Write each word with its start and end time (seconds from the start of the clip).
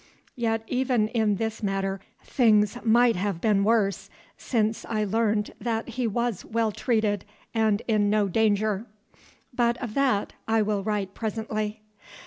Yet 0.35 0.63
even 0.65 1.09
in 1.09 1.35
this 1.35 1.61
matter 1.61 1.99
things 2.23 2.75
might 2.83 3.15
have 3.15 3.39
been 3.39 3.63
worse, 3.63 4.09
since 4.35 4.83
I 4.85 5.03
learned 5.03 5.53
that 5.61 5.89
he 5.89 6.07
was 6.07 6.43
well 6.43 6.71
treated, 6.71 7.23
and 7.53 7.83
in 7.87 8.09
no 8.09 8.27
danger. 8.27 8.87
But 9.53 9.77
of 9.77 9.93
that 9.93 10.33
I 10.47 10.63
will 10.63 10.81
write 10.83 11.13
presently. 11.13 11.83